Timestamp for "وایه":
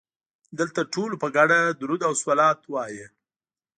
2.73-3.07